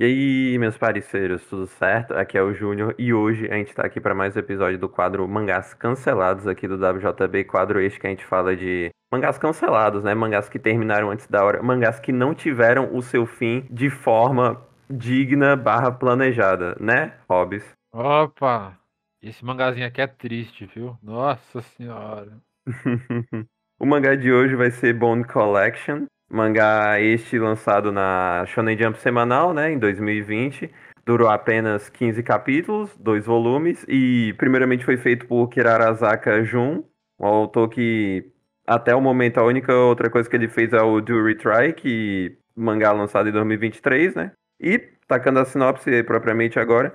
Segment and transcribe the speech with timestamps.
[0.00, 2.14] E aí, meus parceiros, tudo certo?
[2.14, 4.88] Aqui é o Júnior e hoje a gente tá aqui para mais um episódio do
[4.88, 10.02] quadro Mangás Cancelados aqui do WJB, quadro este que a gente fala de mangás cancelados,
[10.02, 10.14] né?
[10.14, 14.66] Mangás que terminaram antes da hora, mangás que não tiveram o seu fim de forma
[14.88, 17.70] digna barra planejada, né, Hobbs?
[17.92, 18.78] Opa!
[19.22, 20.96] Esse mangazinho aqui é triste, viu?
[21.02, 22.38] Nossa senhora.
[23.78, 29.52] o mangá de hoje vai ser Bone Collection, Mangá este lançado na Shonen Jump semanal,
[29.52, 30.70] né, em 2020.
[31.04, 36.84] Durou apenas 15 capítulos, dois volumes, e primeiramente foi feito por Kirarazaka Jun,
[37.18, 38.30] um autor que
[38.64, 42.38] até o momento a única outra coisa que ele fez é o Do Retry, que
[42.54, 44.32] mangá lançado em 2023, né?
[44.60, 46.94] E, tacando a sinopse propriamente agora,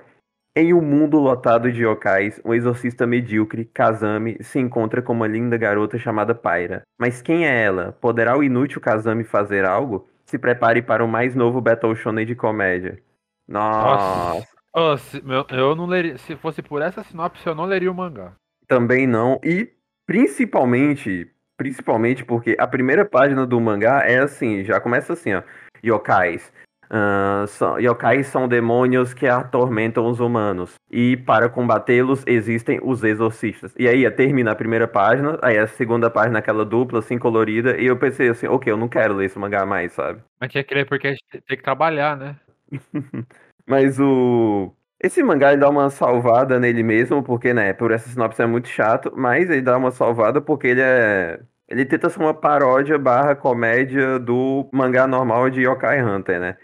[0.56, 5.58] em um mundo lotado de yokais, um exorcista medíocre, Kazami, se encontra com uma linda
[5.58, 6.82] garota chamada Pyra.
[6.98, 7.92] Mas quem é ela?
[8.00, 10.08] Poderá o inútil Kazami fazer algo?
[10.24, 12.98] Se prepare para o mais novo Battle Shonen de comédia.
[13.46, 14.48] Nossa.
[14.74, 16.16] Oh, se, meu, eu não leria.
[16.16, 18.32] Se fosse por essa sinopse, eu não leria o mangá.
[18.66, 19.38] Também não.
[19.44, 19.70] E
[20.06, 25.42] principalmente, principalmente porque a primeira página do mangá é assim, já começa assim, ó.
[25.84, 26.50] Yokais.
[26.90, 30.74] Uh, são, yokais são demônios que atormentam os humanos.
[30.90, 33.74] E para combatê-los existem os exorcistas.
[33.78, 37.76] E aí termina a primeira página, aí a segunda página, aquela dupla, assim, colorida.
[37.76, 40.20] E eu pensei assim, ok, eu não quero ler esse mangá mais, sabe?
[40.40, 42.36] Mas tinha que ler porque a gente tem que trabalhar, né?
[43.66, 44.72] Mas o.
[45.02, 48.68] Esse mangá ele dá uma salvada nele mesmo, porque, né, por essa sinopse é muito
[48.68, 51.40] chato, mas ele dá uma salvada porque ele é.
[51.68, 56.56] Ele tenta ser uma paródia barra comédia do mangá normal de Yokai Hunter, né?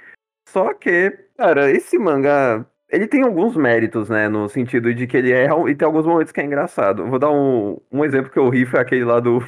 [0.49, 4.29] Só que, cara, esse mangá, ele tem alguns méritos, né?
[4.29, 5.49] No sentido de que ele é.
[5.69, 7.07] E tem alguns momentos que é engraçado.
[7.07, 9.43] Vou dar um, um exemplo que eu ri, foi aquele lá do.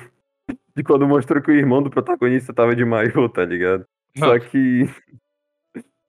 [0.76, 3.86] De quando mostrou que o irmão do protagonista tava de maiô, tá ligado?
[4.18, 4.88] Só que.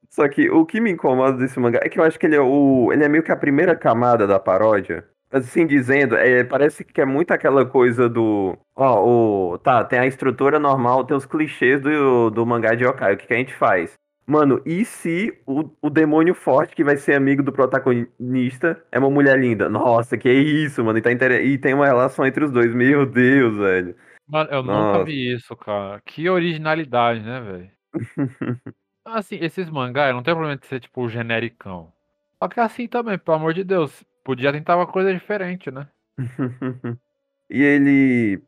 [0.09, 2.41] Só que o que me incomoda desse mangá é que eu acho que ele é
[2.41, 2.89] o.
[2.93, 5.05] Ele é meio que a primeira camada da paródia.
[5.29, 8.57] Assim dizendo, é, parece que é muito aquela coisa do.
[8.75, 9.57] Ó, o.
[9.57, 13.15] Tá, tem a estrutura normal, tem os clichês do, do mangá de Yokai.
[13.15, 13.93] O que, que a gente faz?
[14.27, 19.09] Mano, e se o, o demônio forte que vai ser amigo do protagonista é uma
[19.09, 19.69] mulher linda?
[19.69, 20.97] Nossa, que isso, mano.
[20.97, 21.45] E, tá inter...
[21.45, 22.73] e tem uma relação entre os dois.
[22.73, 23.95] Meu Deus, velho.
[24.27, 24.97] Mano, eu Nossa.
[24.97, 26.01] nunca vi isso, cara.
[26.03, 27.71] Que originalidade, né, velho?
[29.05, 31.93] assim, esses mangás, não tem problema de ser, tipo, genericão.
[32.41, 34.03] Só que assim também, pelo amor de Deus.
[34.23, 35.87] Podia tentar uma coisa diferente, né?
[37.47, 38.41] e ele.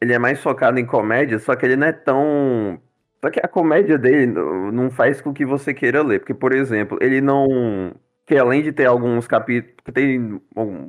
[0.00, 2.80] Ele é mais focado em comédia, só que ele não é tão
[3.20, 6.20] só que a comédia dele não faz com que você queira ler.
[6.20, 7.92] Porque, por exemplo, ele não.
[8.24, 9.74] Que além de ter alguns capítulos.
[9.92, 10.40] Tem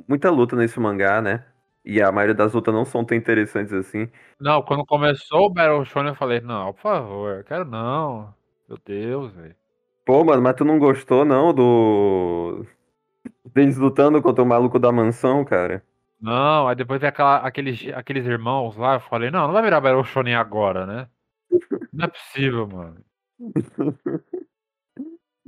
[0.08, 1.44] muita luta nesse mangá, né?
[1.84, 4.08] E a maioria das lutas não são tão interessantes assim.
[4.38, 8.34] Não, quando começou o Battle Shonen eu falei, não, por favor, quero não.
[8.68, 9.56] Meu Deus, velho.
[10.04, 12.64] Pô, mano, mas tu não gostou não do.
[13.54, 15.82] Deles lutando contra o maluco da mansão, cara?
[16.20, 19.80] Não, aí depois vem aquela, aqueles, aqueles irmãos lá, eu falei, não, não vai virar
[19.80, 21.08] Battle Shonen agora, né?
[21.92, 23.04] Não é possível, mano.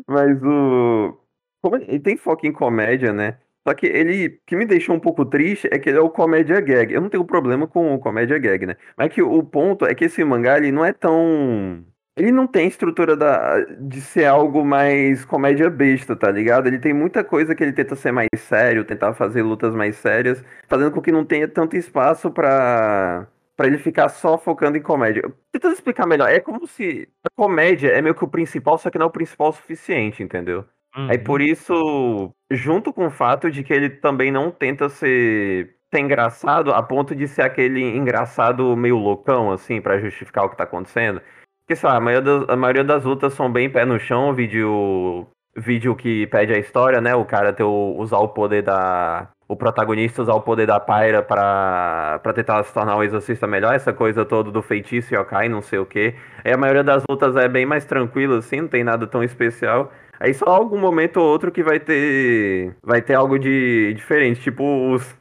[0.07, 1.19] Mas o.
[1.63, 3.39] Como ele tem foco em comédia, né?
[3.67, 4.27] Só que ele.
[4.29, 6.93] O que me deixou um pouco triste é que ele é o comédia gag.
[6.93, 8.77] Eu não tenho problema com o comédia gag, né?
[8.97, 11.85] Mas que o ponto é que esse mangá ele não é tão.
[12.17, 16.67] Ele não tem estrutura da, de ser algo mais comédia besta, tá ligado?
[16.67, 20.45] Ele tem muita coisa que ele tenta ser mais sério, tentar fazer lutas mais sérias,
[20.69, 23.27] fazendo com que não tenha tanto espaço pra
[23.57, 25.23] para ele ficar só focando em comédia.
[25.51, 28.99] Tentando explicar melhor, é como se a comédia é meio que o principal, só que
[28.99, 30.65] não é o principal o suficiente, entendeu?
[30.97, 31.11] Uhum.
[31.11, 36.01] Aí por isso, junto com o fato de que ele também não tenta ser, ser
[36.01, 40.65] engraçado a ponto de ser aquele engraçado meio loucão, assim, para justificar o que tá
[40.65, 41.21] acontecendo.
[41.61, 44.35] Porque, sei lá, a maioria, das, a maioria das lutas são bem pé no chão,
[44.35, 47.15] vídeo vídeo que pede a história, né?
[47.15, 51.23] O cara ter o, usar o poder da, o protagonista usar o poder da Pyra
[51.23, 55.79] para tentar se tornar um exorcista melhor, essa coisa toda do feitiço yokai, não sei
[55.79, 56.15] o que.
[56.43, 59.93] Aí a maioria das lutas é bem mais tranquila, assim, não tem nada tão especial.
[60.19, 64.93] Aí só algum momento ou outro que vai ter vai ter algo de diferente, tipo
[64.93, 65.15] os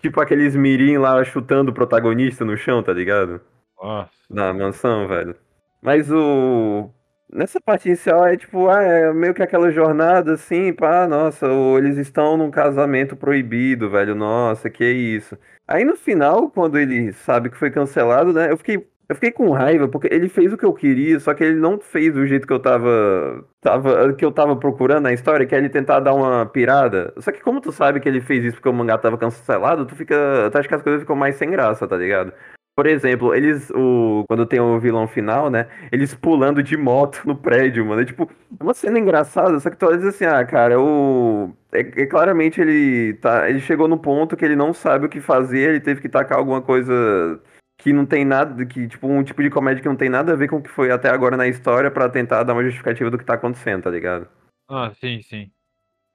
[0.00, 3.40] tipo aqueles mirim lá chutando o protagonista no chão, tá ligado?
[3.80, 4.10] Nossa.
[4.28, 5.36] Na mansão, velho.
[5.80, 6.90] Mas o
[7.30, 11.46] Nessa parte inicial é tipo, ah, é meio que aquela jornada assim, pá, nossa,
[11.76, 15.36] eles estão num casamento proibido, velho, nossa, que isso.
[15.66, 19.50] Aí no final, quando ele sabe que foi cancelado, né, eu fiquei Eu fiquei com
[19.52, 22.46] raiva porque ele fez o que eu queria, só que ele não fez do jeito
[22.46, 26.14] que eu tava, tava que eu tava procurando na história, que é ele tentar dar
[26.14, 27.12] uma pirada.
[27.18, 29.94] Só que como tu sabe que ele fez isso porque o mangá tava cancelado, tu
[29.96, 32.32] fica, tu acha que as coisas ficam mais sem graça, tá ligado?
[32.78, 35.66] Por exemplo, eles, o, quando tem o vilão final, né?
[35.90, 38.02] Eles pulando de moto no prédio, mano.
[38.02, 41.52] É tipo, é uma cena engraçada, só que tu olha assim, ah, cara, o.
[41.72, 43.50] É, é, claramente ele tá.
[43.50, 46.38] Ele chegou no ponto que ele não sabe o que fazer, ele teve que tacar
[46.38, 47.40] alguma coisa
[47.78, 50.36] que não tem nada, que, tipo, um tipo de comédia que não tem nada a
[50.36, 53.18] ver com o que foi até agora na história para tentar dar uma justificativa do
[53.18, 54.28] que tá acontecendo, tá ligado?
[54.68, 55.50] Ah, sim, sim.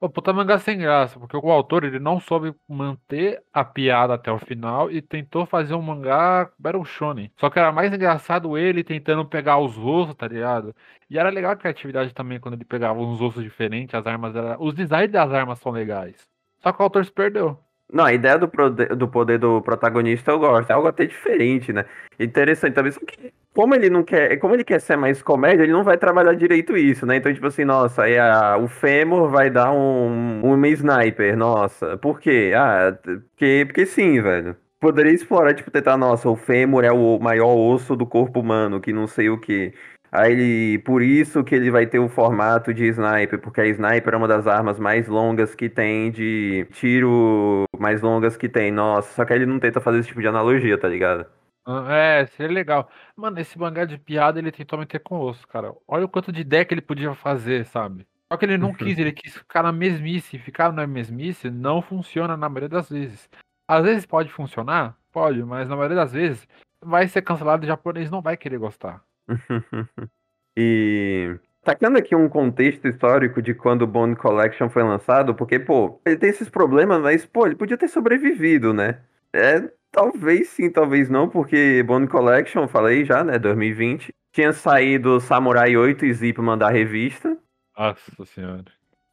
[0.00, 4.30] O puta mangá sem graça, porque o autor ele não soube manter a piada até
[4.30, 7.32] o final e tentou fazer um mangá Battle Shonen.
[7.38, 10.74] Só que era mais engraçado ele tentando pegar os ossos, tá ligado?
[11.08, 14.60] E era legal a criatividade também quando ele pegava uns ossos diferentes, as armas era...
[14.60, 16.28] Os designs das armas são legais.
[16.62, 17.58] Só que o autor se perdeu.
[17.92, 18.46] Não, a ideia do
[18.96, 20.70] do poder do protagonista eu gosto.
[20.70, 21.84] É algo até diferente, né?
[22.18, 22.92] Interessante também.
[22.92, 24.36] Só que, como ele não quer.
[24.38, 27.16] Como ele quer ser mais comédia, ele não vai trabalhar direito isso, né?
[27.16, 31.36] Então, tipo assim, nossa, aí a, o Fêmur vai dar um, um sniper.
[31.36, 32.52] Nossa, por quê?
[32.56, 34.56] Ah, porque, porque sim, velho.
[34.80, 38.92] Poderia explorar, tipo, tentar, nossa, o fêmur é o maior osso do corpo humano, que
[38.92, 39.72] não sei o que.
[40.12, 44.14] Aí ele, por isso que ele vai ter o formato de sniper, porque a sniper
[44.14, 48.70] é uma das armas mais longas que tem de tiro mais longas que tem.
[48.70, 51.26] Nossa, só que ele não tenta fazer esse tipo de analogia, tá ligado?
[51.66, 52.90] Ah, é, seria legal.
[53.16, 55.74] Mano, esse mangá de piada ele tentou meter com osso, cara.
[55.88, 58.06] Olha o quanto de ideia que ele podia fazer, sabe?
[58.30, 60.38] Só que ele não quis, ele quis ficar na mesmice.
[60.38, 63.30] Ficar na mesmice não funciona na maioria das vezes.
[63.66, 66.46] Às vezes pode funcionar, pode, mas na maioria das vezes
[66.82, 69.02] vai ser cancelado e o japonês não vai querer gostar.
[70.54, 75.98] e tacando aqui um contexto histórico de quando o Bone Collection foi lançado, porque, pô,
[76.04, 79.00] ele tem esses problemas, mas, pô, ele podia ter sobrevivido, né?
[79.32, 79.62] É,
[79.94, 86.04] talvez sim, talvez não, porque Bone Collection, falei já, né, 2020, tinha saído Samurai 8
[86.04, 87.36] e Zipman da revista.
[87.78, 88.64] Nossa senhora.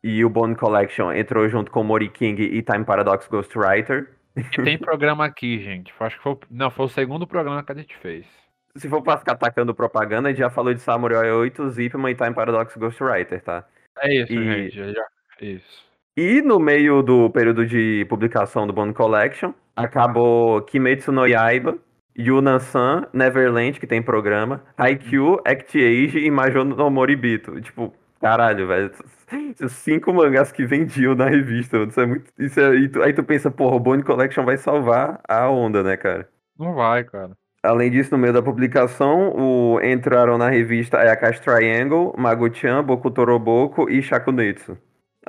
[0.04, 4.10] E o Bone Collection entrou junto com Mori King e Time Paradox Ghostwriter.
[4.36, 5.94] E tem programa aqui, gente.
[6.00, 8.26] Acho que foi, não, foi o segundo programa que a gente fez
[8.76, 12.16] se for pra ficar atacando propaganda, a gente já falou de Samurai 8, Zipman e
[12.16, 13.66] Time Paradox Ghostwriter, tá?
[14.00, 14.44] É isso, e...
[14.44, 14.94] gente.
[14.94, 15.06] Já...
[15.42, 15.86] Isso.
[16.16, 21.78] E no meio do período de publicação do Bone Collection, acabou Kimetsu no Yaiba,
[22.18, 27.60] Yunan-san, Neverland, que tem programa, Haikyuu, Act Age e Majou no Moribito.
[27.62, 28.92] Tipo, caralho, velho.
[29.70, 31.78] Cinco mangás que vendiam na revista.
[31.78, 32.32] Isso é muito.
[32.38, 35.82] Isso é, aí, tu, aí tu pensa, porra, o Bone Collection vai salvar a onda,
[35.84, 36.28] né, cara?
[36.60, 37.32] Não vai, cara.
[37.64, 43.90] Além disso, no meio da publicação, o, entraram na revista Ayakashi Triangle, Mago-chan, Boku Toroboko
[43.90, 44.78] e Shakunetsu.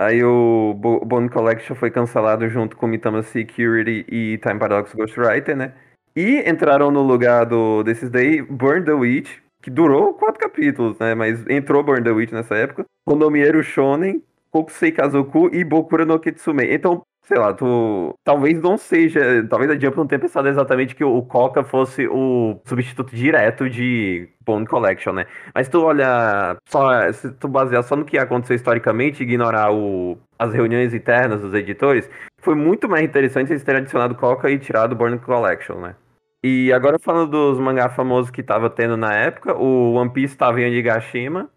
[0.07, 5.73] Aí o Bone Collection foi cancelado junto com Mitama Security e Time Paradox Ghostwriter, né?
[6.15, 11.15] E entraram no lugar do, desses daí Burn the Witch, que durou quatro capítulos, né?
[11.15, 12.85] Mas entrou Burn the Witch nessa época.
[13.07, 16.65] Konomieru Shonen, Kokusei Kazoku e Bokura no Kitsume.
[16.65, 18.15] Então, sei lá, tu.
[18.25, 19.47] Talvez não seja.
[19.49, 24.29] Talvez a Jump não tenha pensado exatamente que o Coca fosse o substituto direto de
[24.45, 25.27] Bone Collection, né?
[25.55, 26.57] Mas tu olha.
[26.69, 31.55] Só, se tu basear só no que aconteceu historicamente, ignorar o, as reuniões internas dos
[31.55, 32.09] editores,
[32.39, 35.95] foi muito mais interessante eles terem adicionado Coca e tirado Born Collection, né?
[36.45, 40.61] E agora falando dos mangá famosos que tava tendo na época, o One Piece tava
[40.61, 41.49] em Onigashima,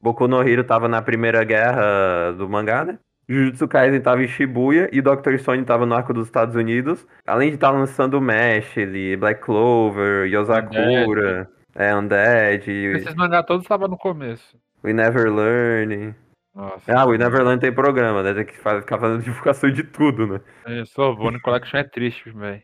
[0.00, 2.98] Boku no Hero tava na primeira guerra do mangá, né?
[3.28, 5.36] Jujutsu Kaisen tava em Shibuya e Dr.
[5.38, 7.06] Stone tava no arco dos Estados Unidos.
[7.26, 8.74] Além de estar tá lançando Mesh,
[9.18, 12.70] Black Clover, Yosakura, é, Undead.
[12.70, 14.56] Esses mangá todos estavam no começo.
[14.84, 16.14] We Never Learn.
[16.54, 18.34] Nossa, ah, o We Never Learn tem programa, né?
[18.34, 20.40] Tem que ficar fazendo divulgação de tudo, né?
[20.82, 22.62] Isso, o Bonnie Collection é triste, velho.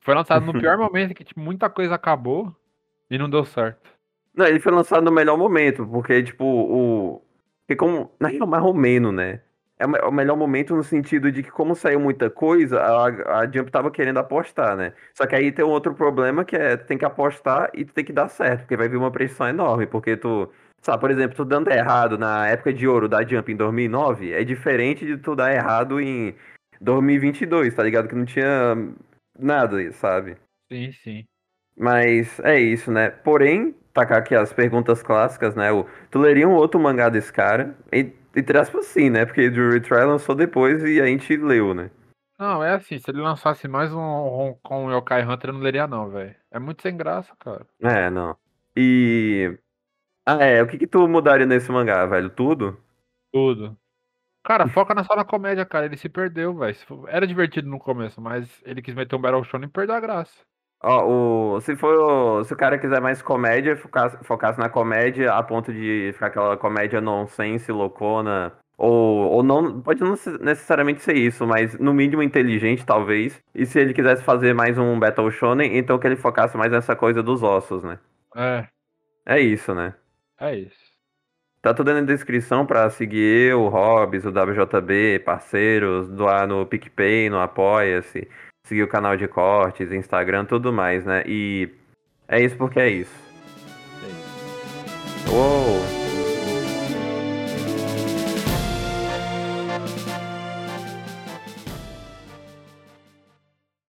[0.00, 2.54] Foi lançado no pior momento que tipo, muita coisa acabou
[3.08, 3.90] e não deu certo.
[4.34, 7.22] Não, ele foi lançado no melhor momento, porque, tipo, o.
[7.60, 8.10] Porque como.
[8.18, 9.40] Na real, mais ou menos, né?
[9.82, 13.70] É o melhor momento no sentido de que, como saiu muita coisa, a, a Jump
[13.70, 14.92] tava querendo apostar, né?
[15.14, 18.04] Só que aí tem um outro problema que é tem que apostar e tu tem
[18.04, 20.50] que dar certo, porque vai vir uma pressão enorme, porque tu.
[20.80, 24.42] Sabe, por exemplo, tu dando errado na época de ouro da Jump em 2009 é
[24.42, 26.34] diferente de tu dar errado em
[26.80, 28.08] 2022, tá ligado?
[28.08, 28.74] Que não tinha
[29.38, 30.36] nada, sabe?
[30.70, 31.24] Sim, sim.
[31.76, 33.10] Mas é isso, né?
[33.10, 35.70] Porém, tacar aqui as perguntas clássicas, né?
[35.70, 37.76] O, tu leria um outro mangá desse cara?
[37.92, 39.24] E entre aspas, sim, né?
[39.24, 41.90] Porque o Retry lançou depois e a gente leu, né?
[42.38, 45.60] Não, é assim, se ele lançasse mais um, um com o Yokai Hunter, eu não
[45.60, 46.34] leria não, velho.
[46.50, 47.64] É muito sem graça, cara.
[47.80, 48.36] É, não.
[48.76, 49.56] E...
[50.26, 52.30] Ah, é, o que que tu mudaria nesse mangá, velho?
[52.30, 52.82] Tudo?
[53.32, 53.76] Tudo.
[54.44, 55.86] Cara, foca na só na comédia, cara.
[55.86, 56.76] Ele se perdeu, velho.
[57.08, 60.34] Era divertido no começo, mas ele quis meter um Battle Show e perdeu a graça.
[60.82, 62.44] Ó, o, se for.
[62.44, 66.56] Se o cara quiser mais comédia, focasse, focasse na comédia a ponto de ficar aquela
[66.56, 68.52] comédia nonsense, loucona.
[68.76, 69.80] Ou, ou não.
[69.80, 73.40] Pode não necessariamente ser isso, mas no mínimo inteligente, talvez.
[73.54, 76.96] E se ele quisesse fazer mais um Battle Shonen, então que ele focasse mais nessa
[76.96, 77.98] coisa dos ossos, né?
[78.34, 78.66] É.
[79.24, 79.94] É isso, né?
[80.40, 80.92] É isso.
[81.60, 87.30] Tá tudo na descrição pra seguir eu, o Hobbs, o WJB, parceiros, doar no PicPay,
[87.30, 88.28] no Apoia-se,
[88.64, 91.22] seguir o canal de cortes, Instagram, tudo mais, né?
[91.26, 91.68] E
[92.28, 93.14] é isso porque é isso.
[94.02, 95.34] É isso.
[95.34, 95.81] Uou!